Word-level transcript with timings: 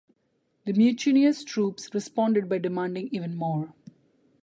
The 0.65 0.73
mutinous 0.73 1.43
troops 1.43 1.93
responded 1.93 2.49
by 2.49 2.57
demanding 2.57 3.09
even 3.11 3.35
more. 3.35 3.71